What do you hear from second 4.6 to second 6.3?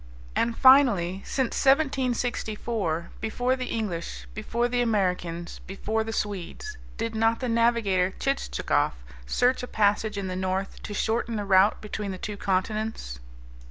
the Americans, before the